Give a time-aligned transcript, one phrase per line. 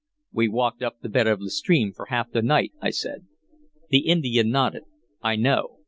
[0.33, 3.27] "We walked up the bed of the stream for half the night," I said.
[3.89, 4.85] The Indian nodded.
[5.21, 5.77] "I know.